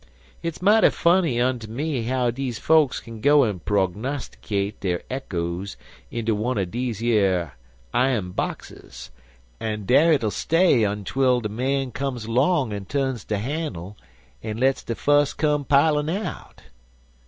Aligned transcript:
Hit's 0.41 0.63
mighty 0.63 0.89
funny 0.89 1.39
unter 1.39 1.69
me 1.69 2.05
how 2.05 2.31
dese 2.31 2.57
fokes 2.57 2.99
kin 2.99 3.21
go 3.21 3.45
an' 3.45 3.59
prognosticate 3.59 4.79
der 4.79 5.03
eckoes 5.11 5.75
inter 6.09 6.33
one 6.33 6.57
er 6.57 6.65
deze 6.65 7.03
yer 7.03 7.51
i'on 7.93 8.31
boxes, 8.31 9.11
an' 9.59 9.85
dar 9.85 10.11
hit'll 10.11 10.31
stay 10.31 10.83
on 10.83 11.03
twel 11.03 11.39
de 11.39 11.49
man 11.49 11.91
comes 11.91 12.27
long 12.27 12.73
an' 12.73 12.85
tu'ns 12.85 13.23
de 13.23 13.37
handle 13.37 13.95
an' 14.41 14.57
let's 14.57 14.81
de 14.83 14.95
fuss 14.95 15.33
come 15.33 15.63
pilin' 15.65 16.09
out. 16.09 16.63